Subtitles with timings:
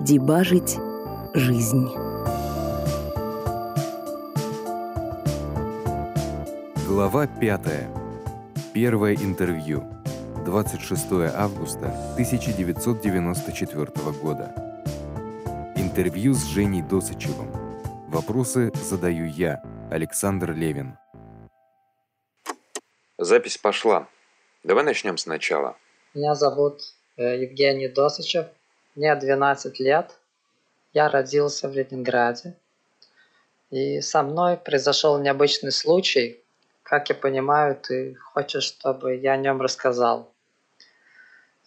[0.00, 0.78] Дебажить
[1.34, 1.88] жизнь.
[6.88, 7.60] Глава 5.
[8.74, 9.84] Первое интервью.
[10.44, 13.86] 26 августа 1994
[14.20, 14.52] года.
[15.76, 17.50] Интервью с Женей Досычевым.
[18.08, 20.98] Вопросы задаю я, Александр Левин.
[23.18, 24.08] Запись пошла.
[24.64, 25.76] Давай начнем сначала.
[26.14, 26.82] Меня зовут
[27.16, 28.46] э, Евгений Досычев.
[28.94, 30.14] Мне 12 лет.
[30.92, 32.54] Я родился в Ленинграде.
[33.70, 36.38] И со мной произошел необычный случай.
[36.82, 40.30] Как я понимаю, ты хочешь, чтобы я о нем рассказал.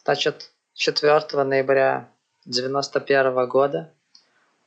[0.03, 2.07] Значит, 4 ноября
[2.45, 3.91] 91 года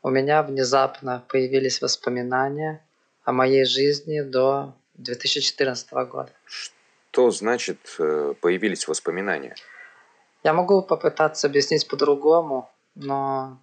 [0.03, 2.85] у меня внезапно появились воспоминания
[3.23, 6.33] о моей жизни до 2014 года.
[7.11, 9.55] Что значит э, появились воспоминания?
[10.45, 13.59] Я могу попытаться объяснить по-другому, но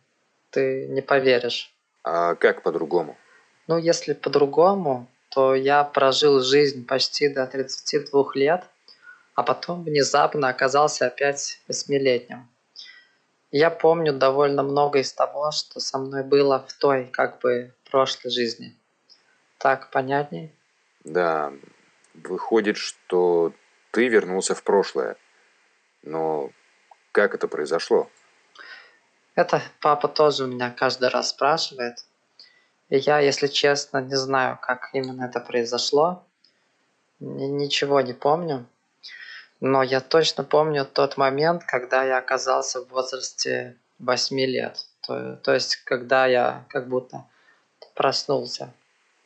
[0.50, 1.74] ты не поверишь.
[2.04, 3.18] А как по-другому?
[3.68, 8.64] Ну, если по-другому, то я прожил жизнь почти до 32 лет,
[9.36, 12.48] а потом внезапно оказался опять восьмилетним.
[13.52, 18.32] Я помню довольно много из того, что со мной было в той, как бы, прошлой
[18.32, 18.76] жизни.
[19.60, 20.54] Так понятней?
[21.04, 21.54] Да,
[22.24, 23.54] выходит, что
[23.92, 25.18] ты вернулся в прошлое.
[26.04, 26.52] Но
[27.12, 28.10] как это произошло?
[29.36, 32.06] Это папа тоже у меня каждый раз спрашивает.
[32.90, 36.24] И я, если честно, не знаю, как именно это произошло.
[37.20, 38.66] Ничего не помню.
[39.60, 44.86] Но я точно помню тот момент, когда я оказался в возрасте 8 лет.
[45.02, 47.26] То, то есть, когда я как будто
[47.96, 48.74] проснулся.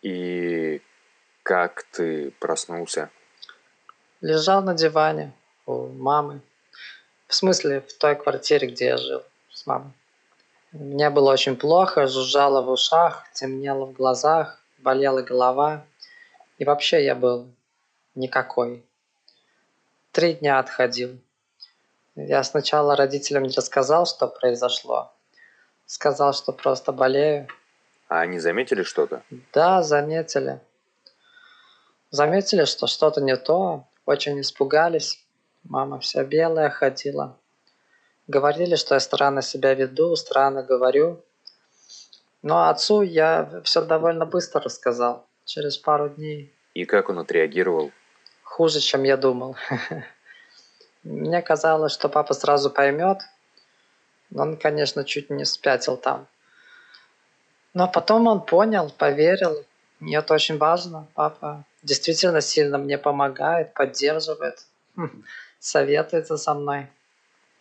[0.02, 0.82] И
[1.50, 3.09] как ты проснулся?
[4.22, 5.33] Лежал на диване
[5.66, 6.42] у мамы.
[7.25, 9.92] В смысле, в той квартире, где я жил с мамой.
[10.73, 15.88] Мне было очень плохо, жужжало в ушах, темнело в глазах, болела голова.
[16.59, 17.48] И вообще я был
[18.14, 18.86] никакой.
[20.11, 21.20] Три дня отходил.
[22.15, 25.11] Я сначала родителям не рассказал, что произошло.
[25.88, 27.48] Сказал, что просто болею.
[28.08, 29.23] А они заметили что-то?
[29.52, 30.61] Да, заметили.
[32.11, 35.23] Заметили, что что-то не то, очень испугались.
[35.64, 37.37] Мама вся белая ходила.
[38.27, 41.23] Говорили, что я странно себя веду, странно говорю.
[42.42, 46.52] Но отцу я все довольно быстро рассказал, через пару дней.
[46.73, 47.92] И как он отреагировал?
[48.43, 49.55] Хуже, чем я думал.
[51.03, 53.20] Мне казалось, что папа сразу поймет,
[54.31, 56.27] но он, конечно, чуть не спятил там.
[57.76, 59.64] Но потом он понял, поверил.
[60.02, 61.08] И это очень важно.
[61.14, 65.23] Папа действительно сильно мне помогает, поддерживает, хм,
[65.60, 66.88] советуется со мной.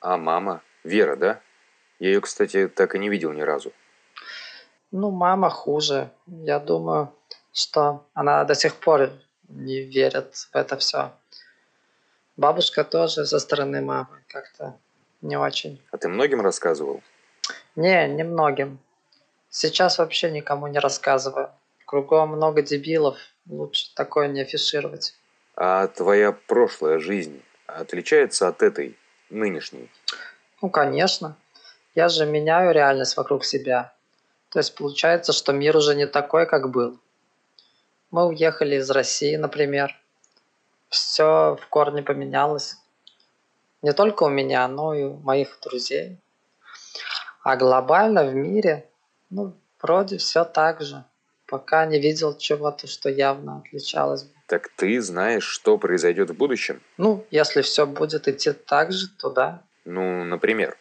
[0.01, 0.63] А мама?
[0.85, 1.41] Вера, да?
[1.99, 3.73] Я ее, кстати, так и не видел ни разу.
[4.91, 6.11] Ну, мама хуже.
[6.27, 7.13] Я думаю,
[7.53, 9.11] что она до сих пор
[9.49, 11.13] не верит в это все.
[12.37, 14.79] Бабушка тоже со стороны мамы как-то
[15.21, 15.83] не очень.
[15.91, 17.03] А ты многим рассказывал?
[17.75, 18.79] Не, не многим.
[19.51, 21.51] Сейчас вообще никому не рассказываю.
[21.85, 25.15] Кругом много дебилов, лучше такое не афишировать.
[25.57, 28.97] А твоя прошлая жизнь отличается от этой,
[29.31, 29.91] нынешней?
[30.63, 31.37] Ну, конечно.
[31.95, 33.93] Я же меняю реальность вокруг себя.
[34.51, 36.99] То есть получается, что мир уже не такой, как был.
[38.11, 39.95] Мы уехали из России, например.
[40.89, 42.77] Все в корне поменялось.
[43.83, 46.19] Не только у меня, но и у моих друзей.
[47.43, 48.89] А глобально в мире,
[49.31, 51.05] ну, вроде все так же
[51.49, 54.31] пока не видел чего-то, что явно отличалось бы.
[54.47, 56.81] Так ты знаешь, что произойдет в будущем?
[56.97, 59.63] Ну, если все будет идти так же, то да.
[59.85, 60.77] Ну, например?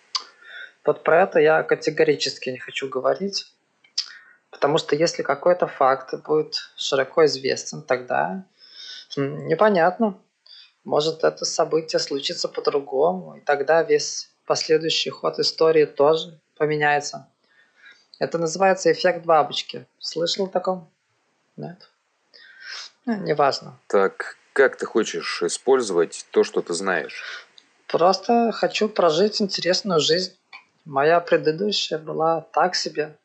[0.86, 3.52] Вот про это я категорически не хочу говорить.
[4.52, 8.46] Потому что если какой-то факт будет широко известен, тогда
[9.16, 10.18] непонятно.
[10.84, 17.28] Может, это событие случится по-другому, и тогда весь последующий ход истории тоже поменяется.
[18.20, 19.86] Это называется эффект бабочки.
[20.00, 20.90] Слышал о таком?
[21.56, 21.90] Нет?
[23.06, 23.80] Ну, неважно.
[23.88, 27.48] Так как ты хочешь использовать то, что ты знаешь?
[27.88, 30.36] Просто хочу прожить интересную жизнь.
[30.84, 33.16] Моя предыдущая была так себе.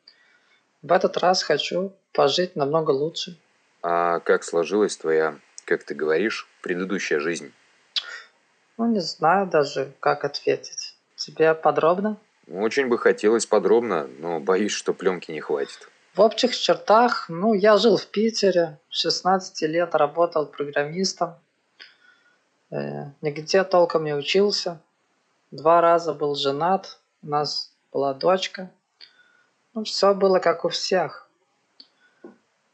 [0.81, 3.37] В этот раз хочу пожить намного лучше.
[3.81, 7.51] А как сложилась твоя, как ты говоришь, предыдущая жизнь?
[8.77, 10.95] Ну, не знаю даже, как ответить.
[11.15, 12.17] Тебе подробно?
[12.51, 15.89] Очень бы хотелось подробно, но боюсь, что пленки не хватит.
[16.13, 21.35] В общих чертах, ну, я жил в Питере, 16 лет работал программистом,
[22.69, 24.79] э, нигде толком не учился,
[25.51, 28.69] два раза был женат, у нас была дочка.
[29.73, 31.27] Ну, все было как у всех.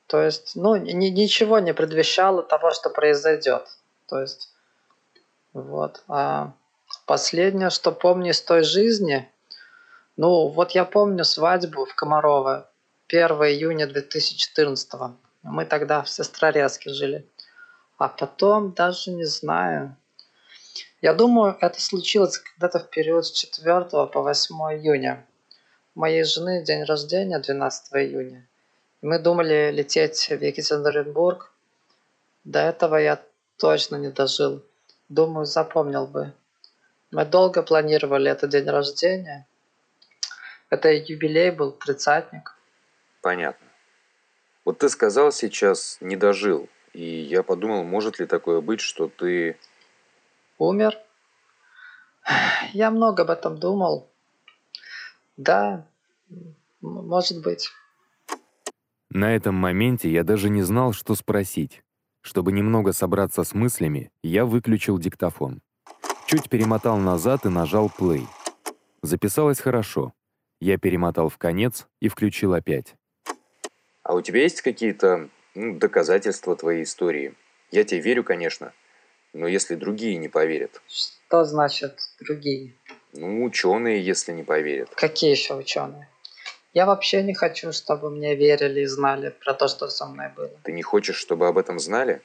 [0.08, 3.68] То есть, ну, ни, ничего не предвещало того, что произойдет.
[4.08, 4.52] То есть,
[5.54, 6.04] вот.
[6.08, 6.54] А
[7.06, 9.30] последнее, что помню из той жизни,
[10.22, 12.70] ну, вот я помню свадьбу в Комарово
[13.08, 17.26] 1 июня 2014 Мы тогда в Сестрорецке жили.
[17.98, 19.96] А потом даже не знаю.
[21.02, 25.26] Я думаю, это случилось когда-то в период с 4 по 8 июня.
[25.96, 28.46] У моей жены день рождения 12 июня.
[29.02, 31.50] Мы думали лететь в Екатеринбург.
[32.44, 33.22] До этого я
[33.58, 34.64] точно не дожил.
[35.08, 36.34] Думаю, запомнил бы.
[37.10, 39.48] Мы долго планировали этот день рождения.
[40.70, 42.56] Это юбилей был, тридцатник.
[43.22, 43.68] Понятно.
[44.66, 49.58] Вот ты сказал сейчас «не дожил», и я подумал, может ли такое быть, что ты...
[50.58, 50.98] Умер?
[52.74, 54.10] Я много об этом думал.
[55.38, 55.88] Да,
[56.82, 57.70] может быть.
[59.10, 61.82] На этом моменте я даже не знал, что спросить.
[62.22, 65.62] Чтобы немного собраться с мыслями, я выключил диктофон.
[66.28, 68.28] Чуть перемотал назад и нажал play.
[69.02, 70.14] Записалось хорошо.
[70.60, 72.96] Я перемотал в конец и включил опять.
[74.04, 77.34] А у тебя есть какие-то ну, доказательства твоей истории?
[77.72, 78.74] Я тебе верю, конечно,
[79.34, 80.82] но если другие не поверят?
[80.88, 82.74] Что значит другие?
[83.14, 84.90] Ну, ученые, если не поверят.
[84.96, 86.10] Какие еще ученые?
[86.74, 90.52] Я вообще не хочу, чтобы мне верили и знали про то, что со мной было.
[90.64, 92.22] Ты не хочешь, чтобы об этом знали?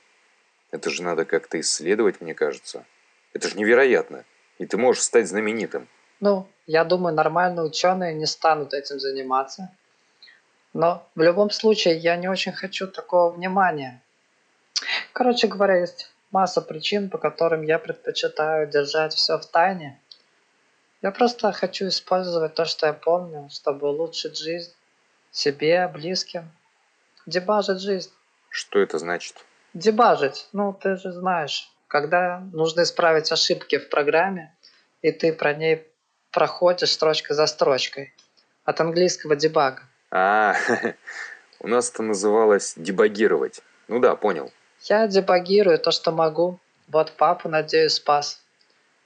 [0.71, 2.85] Это же надо как-то исследовать, мне кажется.
[3.33, 4.25] Это же невероятно.
[4.59, 5.89] И ты можешь стать знаменитым.
[6.21, 9.71] Ну, я думаю, нормальные ученые не станут этим заниматься.
[10.73, 14.03] Но в любом случае я не очень хочу такого внимания.
[15.13, 20.01] Короче говоря, есть масса причин, по которым я предпочитаю держать все в тайне.
[21.01, 24.73] Я просто хочу использовать то, что я помню, чтобы улучшить жизнь
[25.31, 26.51] себе, близким.
[27.27, 28.11] Дебажить жизнь.
[28.49, 29.37] Что это значит?
[29.75, 30.49] Дебажить.
[30.53, 34.55] Ну, ты же знаешь, когда нужно исправить ошибки в программе,
[35.03, 35.87] и ты про ней
[36.35, 38.13] проходишь строчка за строчкой.
[38.65, 39.83] От английского дебага.
[40.11, 40.55] А,
[41.61, 43.61] у нас это называлось дебагировать.
[43.89, 44.53] Ну да, понял.
[44.83, 46.59] Я дебагирую то, что могу.
[46.89, 48.41] Вот папу, надеюсь, спас.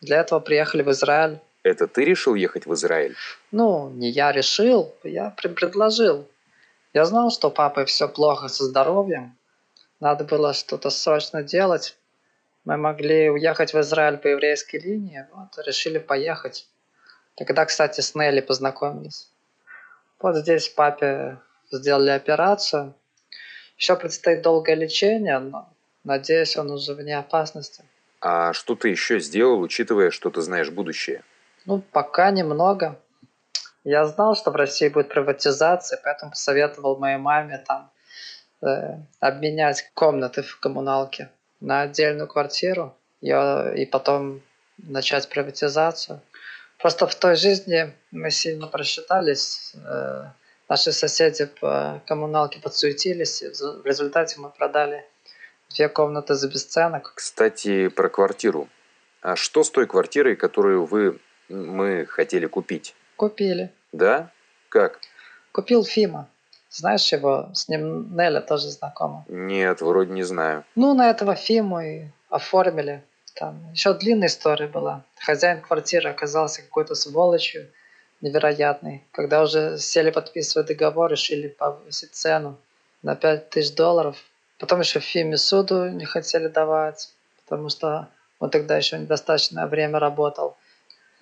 [0.00, 1.38] Для этого приехали в Израиль.
[1.64, 3.14] Это ты решил ехать в Израиль?
[3.50, 6.26] Ну, не я решил, я предложил.
[6.94, 9.36] Я знал, что папой все плохо со здоровьем.
[10.00, 11.96] Надо было что-то срочно делать.
[12.64, 16.66] Мы могли уехать в Израиль по еврейской линии, вот, решили поехать.
[17.38, 19.28] Тогда, кстати, с Нелли познакомились.
[20.20, 21.38] Вот здесь папе
[21.70, 22.94] сделали операцию.
[23.76, 25.68] Еще предстоит долгое лечение, но
[26.02, 27.84] надеюсь, он уже вне опасности.
[28.20, 31.22] А что ты еще сделал, учитывая, что ты знаешь будущее?
[31.64, 32.98] Ну, пока немного.
[33.84, 37.90] Я знал, что в России будет приватизация, поэтому посоветовал моей маме там
[38.62, 41.30] э, обменять комнаты в коммуналке
[41.60, 44.40] на отдельную квартиру и, и потом
[44.78, 46.20] начать приватизацию.
[46.78, 49.72] Просто в той жизни мы сильно просчитались.
[49.74, 50.26] Э,
[50.68, 53.42] наши соседи по коммуналке подсуетились.
[53.42, 55.04] И в результате мы продали
[55.70, 57.12] две комнаты за бесценок.
[57.16, 58.68] Кстати, про квартиру.
[59.20, 61.18] А что с той квартирой, которую вы,
[61.48, 62.94] мы хотели купить?
[63.16, 63.72] Купили.
[63.92, 64.30] Да?
[64.68, 65.00] Как?
[65.50, 66.28] Купил Фима.
[66.70, 67.50] Знаешь его?
[67.54, 69.24] С ним Неля тоже знакома.
[69.28, 70.64] Нет, вроде не знаю.
[70.76, 73.02] Ну, на этого Фиму и оформили.
[73.38, 75.04] Там еще длинная история была.
[75.20, 77.70] Хозяин квартиры оказался какой-то сволочью
[78.20, 79.04] невероятный.
[79.12, 82.58] Когда уже сели подписывать договор, решили повысить цену
[83.02, 84.16] на 5000 долларов.
[84.58, 87.12] Потом еще Фиме суду не хотели давать,
[87.44, 88.08] потому что
[88.40, 90.56] он тогда еще недостаточное время работал.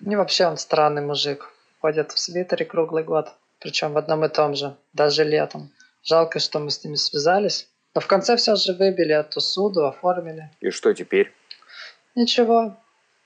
[0.03, 1.53] И вообще он странный мужик.
[1.81, 3.29] Ходит в свитере круглый год.
[3.59, 4.75] Причем в одном и том же.
[4.91, 5.69] Даже летом.
[6.01, 7.67] Жалко, что мы с ними связались.
[7.93, 10.49] Но в конце все же выбили эту суду, оформили.
[10.61, 11.31] И что теперь?
[12.17, 12.75] Ничего,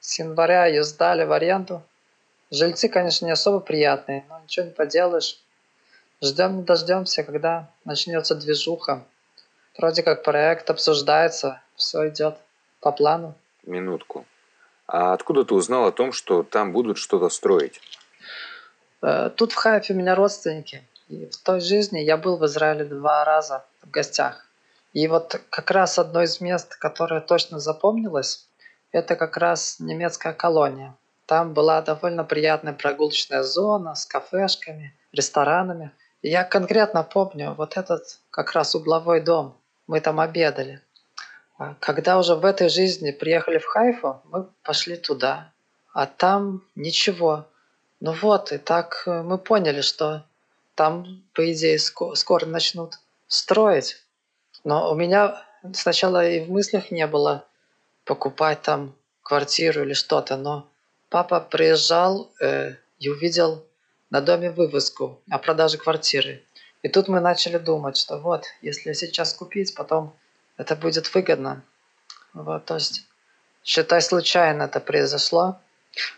[0.01, 1.81] с января ее сдали в аренду.
[2.51, 5.39] Жильцы, конечно, не особо приятные, но ничего не поделаешь.
[6.21, 9.05] Ждем не дождемся, когда начнется движуха.
[9.77, 12.35] Вроде как проект обсуждается, все идет
[12.81, 13.33] по плану.
[13.63, 14.25] Минутку.
[14.87, 17.79] А откуда ты узнал о том, что там будут что-то строить?
[19.01, 20.83] Э, тут в Хайфе у меня родственники.
[21.07, 24.45] И в той жизни я был в Израиле два раза в гостях.
[24.91, 28.47] И вот как раз одно из мест, которое точно запомнилось,
[28.91, 30.95] это как раз немецкая колония.
[31.25, 35.91] Там была довольно приятная прогулочная зона с кафешками, ресторанами.
[36.21, 39.57] Я конкретно помню вот этот как раз угловой дом.
[39.87, 40.81] Мы там обедали.
[41.57, 45.51] А когда уже в этой жизни приехали в Хайфу, мы пошли туда.
[45.93, 47.45] А там ничего.
[47.99, 50.25] Ну вот, и так э, мы поняли, что
[50.75, 54.03] там, по идее, ско- скоро начнут строить.
[54.63, 55.43] Но у меня
[55.73, 57.45] сначала и в мыслях не было
[58.11, 60.67] покупать там квартиру или что-то, но
[61.07, 63.63] папа приезжал э, и увидел
[64.09, 66.43] на доме вывеску о продаже квартиры.
[66.83, 70.13] И тут мы начали думать, что вот, если сейчас купить, потом
[70.57, 71.63] это будет выгодно.
[72.33, 73.05] Вот, то есть,
[73.63, 75.61] считай, случайно это произошло,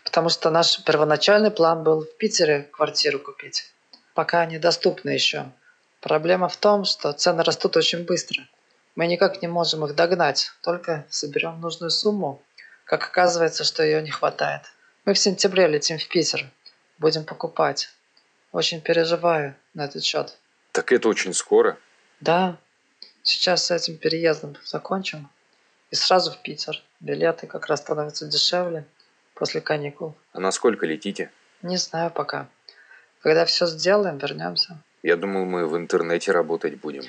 [0.02, 3.72] потому что наш первоначальный план был в Питере квартиру купить.
[4.14, 5.44] Пока недоступно еще.
[6.00, 8.42] Проблема в том, что цены растут очень быстро.
[8.96, 12.40] Мы никак не можем их догнать, только соберем нужную сумму.
[12.84, 14.62] Как оказывается, что ее не хватает.
[15.04, 16.48] Мы в сентябре летим в Питер.
[16.98, 17.90] Будем покупать.
[18.52, 20.38] Очень переживаю на этот счет.
[20.70, 21.76] Так это очень скоро.
[22.20, 22.56] Да,
[23.22, 25.28] сейчас с этим переездом закончим.
[25.90, 26.80] И сразу в Питер.
[27.00, 28.84] Билеты как раз становятся дешевле
[29.34, 30.14] после каникул.
[30.32, 31.30] А на сколько летите?
[31.62, 32.48] Не знаю пока.
[33.22, 34.78] Когда все сделаем, вернемся.
[35.02, 37.04] Я думал, мы в интернете работать будем.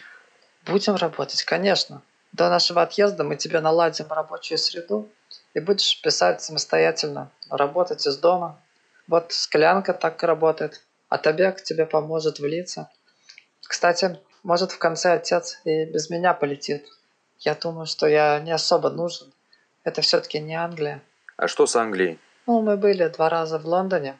[0.65, 2.01] Будем работать, конечно.
[2.31, 5.07] До нашего отъезда мы тебе наладим рабочую среду
[5.53, 8.59] и будешь писать самостоятельно, работать из дома.
[9.07, 10.81] Вот склянка так работает.
[11.07, 12.89] А Табек тебе поможет влиться.
[13.61, 16.87] Кстати, может в конце отец и без меня полетит.
[17.39, 19.31] Я думаю, что я не особо нужен.
[19.83, 21.01] Это все-таки не Англия.
[21.37, 22.19] А что с Англией?
[22.47, 24.17] Ну, мы были два раза в Лондоне.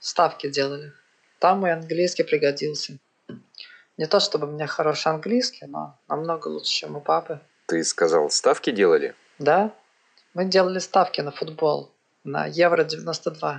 [0.00, 0.92] Ставки делали.
[1.38, 2.98] Там мой английский пригодился.
[3.98, 7.40] Не то чтобы у меня хороший английский, но намного лучше, чем у папы.
[7.66, 9.16] Ты сказал, ставки делали?
[9.40, 9.74] Да,
[10.34, 11.90] мы делали ставки на футбол,
[12.22, 13.58] на Евро-92.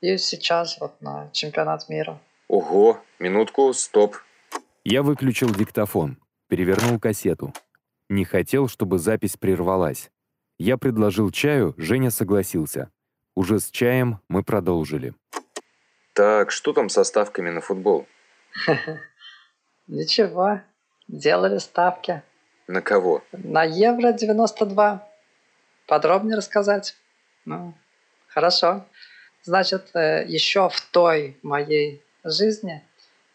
[0.00, 2.18] И сейчас вот на чемпионат мира.
[2.48, 4.16] Ого, минутку, стоп.
[4.82, 6.16] Я выключил диктофон,
[6.48, 7.52] перевернул кассету.
[8.08, 10.10] Не хотел, чтобы запись прервалась.
[10.58, 12.90] Я предложил чаю, Женя согласился.
[13.34, 15.14] Уже с чаем мы продолжили.
[16.14, 18.06] Так, что там со ставками на футбол?
[19.90, 20.60] Ничего,
[21.08, 22.22] делали ставки.
[22.68, 23.24] На кого?
[23.32, 25.00] На Евро-92.
[25.88, 26.94] Подробнее рассказать?
[27.44, 27.74] Ну,
[28.28, 28.84] хорошо.
[29.42, 32.84] Значит, э, еще в той моей жизни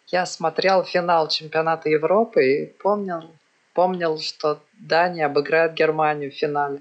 [0.07, 3.35] я смотрел финал чемпионата Европы и помнил,
[3.73, 6.79] помнил, что Дания обыграет Германию в финале.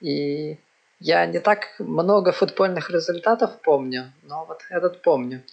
[0.00, 0.58] И
[0.98, 5.44] я не так много футбольных результатов помню, но вот этот помню.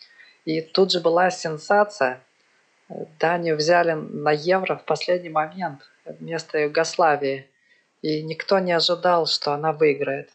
[0.46, 2.24] И тут же была сенсация.
[2.90, 7.50] Данию взяли на Евро в последний момент вместо Югославии.
[8.02, 10.30] И никто не ожидал, что она выиграет.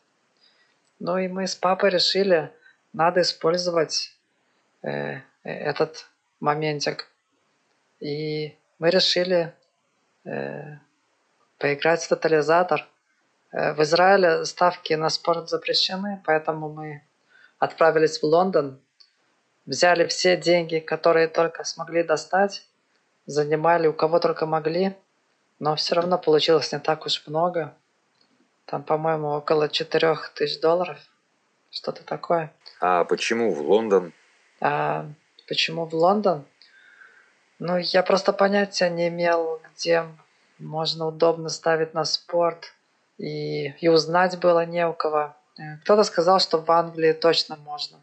[0.99, 2.51] Ну и мы с папой решили,
[2.93, 4.15] надо использовать
[4.83, 6.07] э, этот
[6.41, 7.09] моментик.
[8.01, 9.55] И мы решили
[10.25, 10.77] э,
[11.59, 12.87] поиграть в тотализатор.
[13.53, 17.03] Э, в Израиле ставки на спорт запрещены, поэтому мы
[17.59, 18.81] отправились в Лондон,
[19.67, 22.67] взяли все деньги, которые только смогли достать,
[23.27, 24.95] занимали у кого только могли,
[25.59, 27.75] но все равно получилось не так уж много.
[28.65, 30.99] Там, по-моему, около 4 тысяч долларов.
[31.71, 32.53] Что-то такое.
[32.81, 34.13] А почему в Лондон?
[34.61, 35.07] А
[35.49, 36.45] почему в Лондон?
[37.59, 40.05] Ну, я просто понятия не имел, где
[40.59, 42.75] можно удобно ставить на спорт.
[43.19, 45.35] И, и узнать было не у кого.
[45.59, 47.99] Э, кто-то сказал, что в Англии точно можно.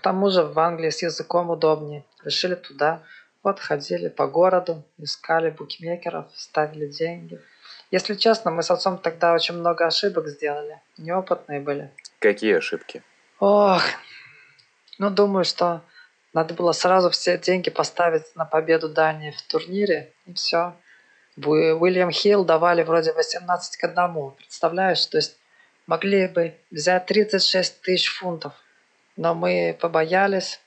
[0.00, 2.06] К тому же в Англии с языком удобнее.
[2.24, 3.02] Решили туда.
[3.42, 7.38] Вот ходили по городу, искали букмекеров, ставили деньги.
[7.90, 10.80] Если честно, мы с отцом тогда очень много ошибок сделали.
[10.96, 11.90] Неопытные были.
[12.18, 13.02] Какие ошибки?
[13.40, 13.82] Ох,
[14.98, 15.82] ну думаю, что
[16.32, 20.74] надо было сразу все деньги поставить на победу Дании в турнире, и все.
[21.36, 24.30] Уильям Хилл давали вроде 18 к 1.
[24.38, 25.04] Представляешь?
[25.04, 25.36] То есть
[25.86, 28.54] могли бы взять 36 тысяч фунтов.
[29.16, 30.60] Но мы побоялись.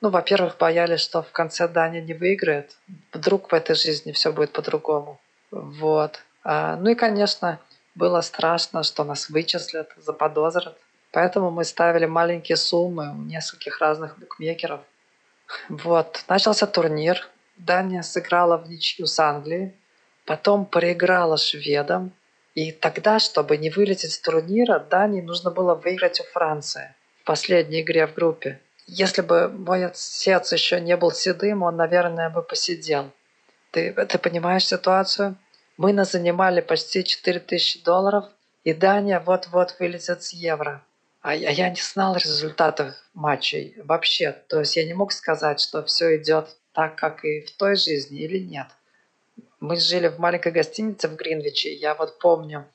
[0.00, 2.76] Ну, во-первых, боялись, что в конце Дания не выиграет.
[3.12, 5.20] Вдруг в этой жизни все будет по-другому.
[5.50, 6.20] Вот.
[6.42, 7.58] А, ну и, конечно,
[7.94, 10.76] было страшно, что нас вычислят, заподозрят.
[11.10, 14.80] Поэтому мы ставили маленькие суммы у нескольких разных букмекеров.
[15.68, 16.24] Вот.
[16.28, 17.28] Начался турнир.
[17.56, 19.72] Дания сыграла в ничью с Англией.
[20.26, 22.12] Потом проиграла шведам.
[22.54, 28.06] И тогда, чтобы не вылететь с турнира, Дании нужно было выиграть у Франции последней игре
[28.06, 28.60] в группе.
[28.86, 33.10] Если бы мой отец еще не был седым, он, наверное, бы посидел.
[33.70, 35.36] Ты, ты понимаешь ситуацию?
[35.76, 38.26] Мы занимали почти 4000 долларов,
[38.62, 40.82] и Дания вот-вот вылетит с евро.
[41.22, 44.32] А я, я не знал результатов матчей вообще.
[44.48, 48.20] То есть я не мог сказать, что все идет так, как и в той жизни
[48.20, 48.66] или нет.
[49.58, 51.74] Мы жили в маленькой гостинице в Гринвиче.
[51.74, 52.66] Я вот помню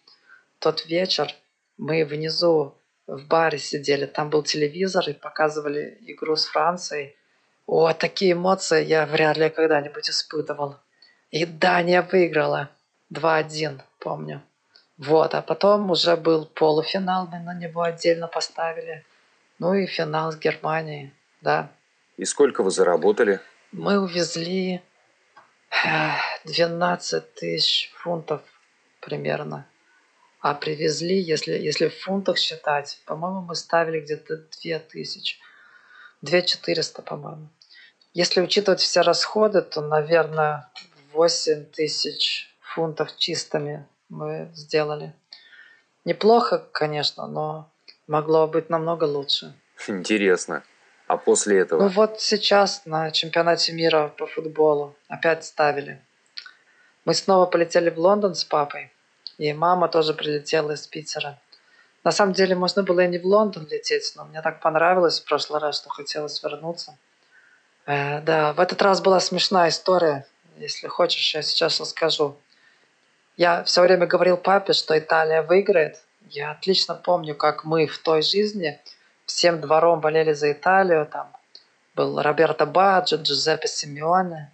[0.57, 1.33] тот вечер,
[1.77, 2.75] мы внизу
[3.09, 7.15] в баре сидели, там был телевизор и показывали игру с Францией.
[7.65, 10.77] О, такие эмоции я вряд ли когда-нибудь испытывал.
[11.31, 12.69] И Дания выиграла
[13.13, 14.41] 2-1, помню.
[14.97, 19.05] Вот, а потом уже был полуфинал, мы на него отдельно поставили.
[19.57, 21.71] Ну и финал с Германией, да.
[22.17, 23.39] И сколько вы заработали?
[23.71, 24.81] Мы увезли
[26.45, 28.41] 12 тысяч фунтов
[28.99, 29.68] примерно.
[30.41, 35.38] А привезли, если, если в фунтах считать, по-моему, мы ставили где-то 2000.
[36.22, 37.50] 2400, по-моему.
[38.13, 40.69] Если учитывать все расходы, то, наверное,
[41.13, 45.13] 8 тысяч фунтов чистыми мы сделали.
[46.05, 47.69] Неплохо, конечно, но
[48.08, 49.53] могло быть намного лучше.
[49.88, 50.63] Интересно.
[51.08, 51.84] А после этого?
[51.84, 56.01] Ну вот сейчас на чемпионате мира по футболу опять ставили.
[57.05, 58.91] Мы снова полетели в Лондон с папой.
[59.39, 61.39] И мама тоже прилетела из Питера.
[62.03, 65.25] На самом деле можно было и не в Лондон лететь, но мне так понравилось в
[65.25, 66.98] прошлый раз, что хотелось вернуться.
[67.86, 70.27] Э, да, в этот раз была смешная история.
[70.58, 72.38] Если хочешь, я сейчас расскажу.
[73.38, 76.03] Я все время говорил папе, что Италия выиграет.
[76.29, 78.77] Я отлично помню, как мы в той жизни
[79.25, 81.05] всем двором болели за Италию.
[81.05, 81.31] Там
[81.96, 84.51] был Роберто Баджо, Джузеппе Симеоне.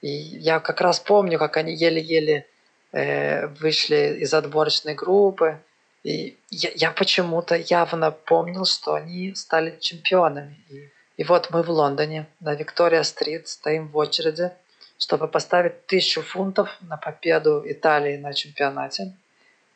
[0.00, 2.46] И я как раз помню, как они еле-еле
[2.92, 5.60] вышли из отборочной группы.
[6.04, 10.56] И я, я почему-то явно помнил, что они стали чемпионами.
[10.70, 14.52] И, и вот мы в Лондоне, на Виктория-стрит, стоим в очереди,
[14.98, 19.14] чтобы поставить тысячу фунтов на победу Италии на чемпионате.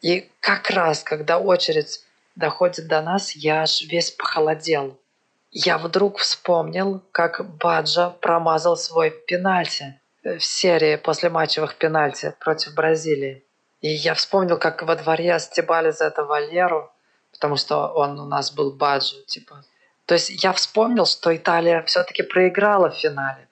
[0.00, 2.04] И как раз, когда очередь
[2.34, 4.98] доходит до нас, я аж весь похолодел.
[5.50, 13.44] Я вдруг вспомнил, как Баджа промазал свой пенальти в серии после матчевых пенальти против Бразилии.
[13.80, 16.92] И я вспомнил, как во дворе стебали за это Валеру,
[17.32, 19.64] потому что он у нас был Баджу, типа.
[20.06, 23.48] То есть я вспомнил, что Италия все-таки проиграла в финале.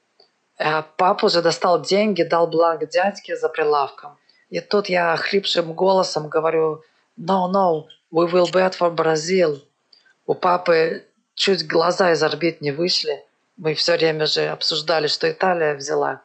[0.59, 4.19] А папа уже достал деньги, дал бланк дядьке за прилавком.
[4.51, 6.85] И тут я хрипшим голосом говорю,
[7.19, 9.63] no, no, we will bet for Brazil.
[10.27, 13.25] У папы чуть глаза из орбит не вышли.
[13.57, 16.23] Мы все время же обсуждали, что Италия взяла.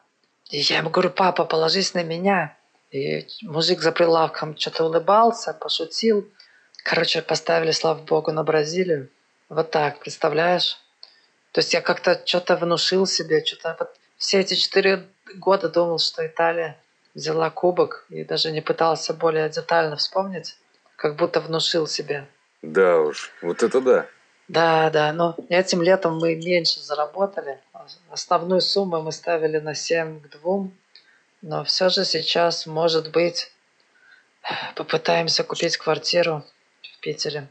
[0.50, 2.56] И я ему говорю, папа, положись на меня.
[2.90, 6.28] И мужик за прилавком что-то улыбался, пошутил.
[6.84, 9.10] Короче, поставили, слава богу, на Бразилию.
[9.48, 10.78] Вот так, представляешь?
[11.52, 15.06] То есть я как-то что-то внушил себе, что-то вот все эти четыре
[15.36, 16.78] года думал, что Италия
[17.14, 20.56] взяла кубок и даже не пытался более детально вспомнить,
[20.96, 22.28] как будто внушил себе.
[22.62, 24.06] Да уж, вот это да.
[24.48, 27.58] Да, да, но этим летом мы меньше заработали.
[28.10, 30.68] Основную сумму мы ставили на 7 к 2,
[31.42, 33.52] но все же сейчас, может быть,
[34.74, 36.44] попытаемся купить квартиру
[36.82, 37.48] в Питере.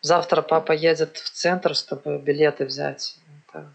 [0.00, 3.18] Завтра папа едет в центр, чтобы билеты взять.
[3.48, 3.72] Это,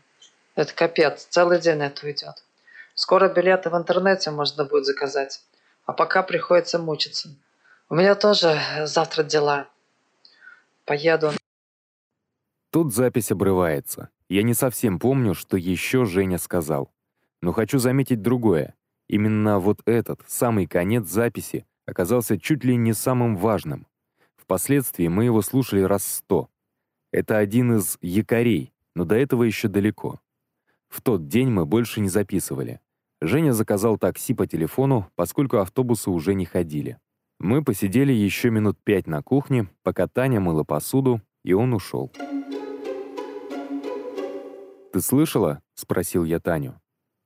[0.55, 2.43] это капец, целый день это уйдет.
[2.95, 5.41] Скоро билеты в интернете можно будет заказать,
[5.85, 7.29] а пока приходится мучиться.
[7.89, 9.67] У меня тоже завтра дела.
[10.85, 11.31] Поеду
[12.75, 14.09] Тут запись обрывается.
[14.29, 16.91] Я не совсем помню, что еще Женя сказал.
[17.41, 18.75] Но хочу заметить другое.
[19.07, 23.87] Именно вот этот, самый конец записи, оказался чуть ли не самым важным.
[24.35, 26.49] Впоследствии мы его слушали раз сто.
[27.11, 30.19] Это один из якорей, но до этого еще далеко.
[30.87, 32.79] В тот день мы больше не записывали.
[33.21, 36.97] Женя заказал такси по телефону, поскольку автобусы уже не ходили.
[37.39, 42.11] Мы посидели еще минут пять на кухне, пока Таня мыла посуду, и он ушел.
[44.95, 46.79] «Ты слышала?»— спросил я Таню.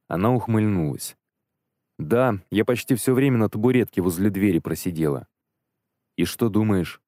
[0.08, 1.15] Она ухмыльнулась.
[1.99, 5.27] «Да, я почти все время на табуретке возле двери просидела».
[6.17, 6.99] «И что думаешь?»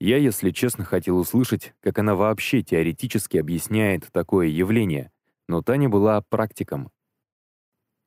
[0.00, 5.12] Я, если честно, хотел услышать, как она вообще теоретически объясняет такое явление,
[5.46, 6.90] но Таня была практиком.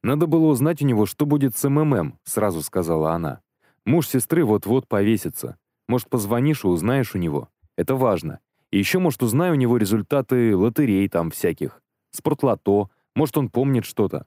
[0.03, 3.41] «Надо было узнать у него, что будет с МММ»,— сразу сказала она.
[3.85, 5.57] «Муж сестры вот-вот повесится.
[5.87, 7.47] Может, позвонишь и узнаешь у него.
[7.77, 8.41] Это важно.
[8.71, 11.81] Еще, может, узнаю у него результаты лотерей там всяких.
[12.11, 12.89] Спортлото.
[13.15, 14.25] Может, он помнит что-то.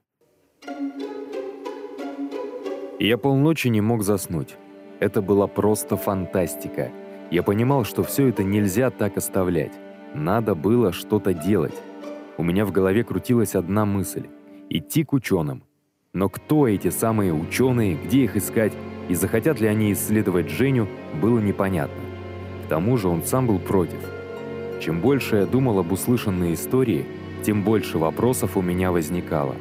[2.99, 4.55] Я полночи не мог заснуть.
[4.99, 6.91] Это была просто фантастика.
[7.31, 9.73] Я понимал, что все это нельзя так оставлять.
[10.13, 11.75] Надо было что-то делать.
[12.37, 14.27] У меня в голове крутилась одна мысль—
[14.69, 15.63] идти к ученым.
[16.13, 18.73] Но кто эти самые ученые, где их искать,
[19.09, 20.87] и захотят ли они исследовать Женю,
[21.19, 22.01] было непонятно.
[22.65, 23.99] К тому же он сам был против—
[24.81, 27.05] чем больше я думал об услышанной истории,
[27.43, 29.55] тем больше вопросов у меня возникало.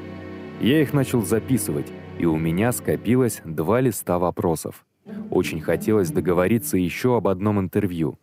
[0.61, 1.87] Я их начал записывать,
[2.19, 4.85] и у меня скопилось два листа вопросов.
[5.31, 8.19] Очень хотелось договориться еще об одном интервью.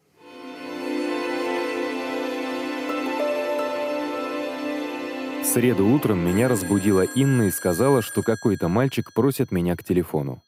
[5.42, 10.42] В среду утром меня разбудила Инна и сказала, что какой-то мальчик просит меня к телефону.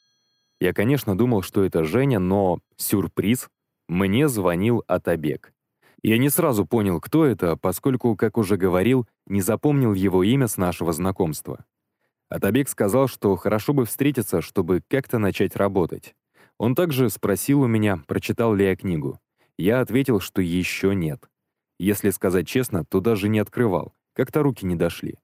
[0.60, 3.48] Я, конечно, думал, что это Женя, но сюрприз,
[3.86, 5.52] мне звонил Атабек.
[6.04, 10.58] Я не сразу понял, кто это, поскольку, как уже говорил, не запомнил его имя с
[10.58, 11.64] нашего знакомства.
[12.28, 16.14] Атабек сказал, что хорошо бы встретиться, чтобы как-то начать работать.
[16.58, 19.18] Он также спросил у меня, прочитал ли я книгу.
[19.56, 21.30] Я ответил, что еще нет.
[21.78, 25.16] Если сказать честно, то даже не открывал, как-то руки не дошли.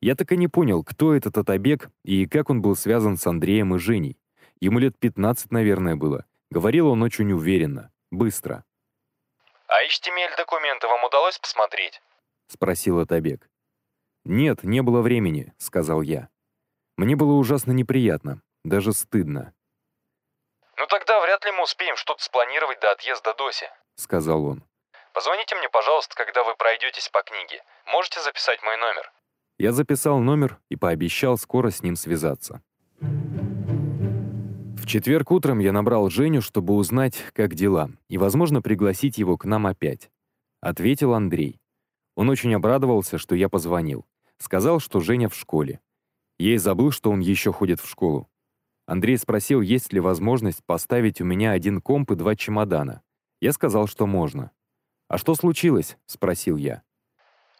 [0.00, 3.74] Я так и не понял, кто этот Атабек и как он был связан с Андреем
[3.74, 4.20] и Женей.
[4.60, 6.24] Ему лет 15, наверное, было.
[6.52, 8.64] Говорил он очень уверенно, быстро.
[9.74, 12.00] «А HTML документы вам удалось посмотреть?»—
[12.46, 13.50] спросил Атабек.
[14.24, 16.28] «Нет, не было времени»,— сказал я.
[16.96, 19.52] Мне было ужасно неприятно, даже стыдно.
[20.76, 24.62] «Ну тогда вряд ли мы успеем что-то спланировать до отъезда Доси»,— сказал он.
[25.12, 27.60] «Позвоните мне, пожалуйста, когда вы пройдетесь по книге.
[27.86, 29.12] Можете записать мой номер?»
[29.58, 32.62] Я записал номер и пообещал скоро с ним связаться.
[34.84, 39.46] В четверг утром я набрал Женю, чтобы узнать, как дела, и, возможно, пригласить его к
[39.46, 40.10] нам опять.
[40.60, 41.58] Ответил Андрей.
[42.16, 44.04] Он очень обрадовался, что я позвонил.
[44.36, 45.80] Сказал, что Женя в школе.
[46.36, 48.28] Я и забыл, что он еще ходит в школу.
[48.84, 53.00] Андрей спросил, есть ли возможность поставить у меня один комп и два чемодана.
[53.40, 54.50] Я сказал, что можно.
[55.08, 56.82] «А что случилось?»— спросил я.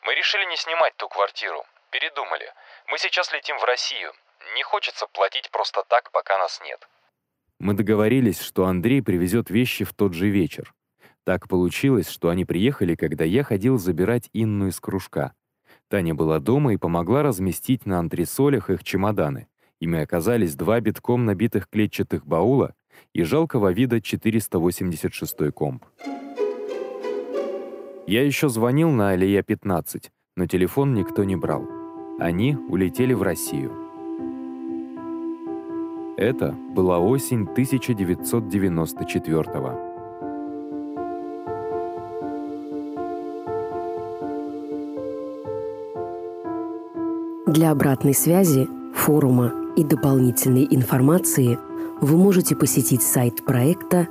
[0.03, 1.65] «Мы решили не снимать ту квартиру.
[1.91, 2.53] Передумали.
[2.89, 4.13] Мы сейчас летим в Россию.
[4.57, 6.87] Не хочется платить просто так, пока нас нет».
[7.65, 10.75] Мы договорились, что Андрей привезет вещи в тот же вечер.
[11.25, 15.33] Так получилось, что они приехали, когда я ходил забирать Инну из кружка.
[15.89, 19.47] Таня была дома и помогла разместить на антресолях их чемоданы.
[19.81, 22.75] Ими оказались два битком набитых клетчатых баула
[23.15, 25.87] и жалкого вида 486 комп.
[28.07, 31.67] Я еще звонил на Алия 15, но телефон никто не брал.
[32.21, 33.84] Они улетели в Россию.
[36.17, 39.73] Это была осень 1994 -го.
[47.47, 51.59] Для обратной связи, форума и дополнительной информации
[52.01, 54.09] вы можете посетить сайт проекта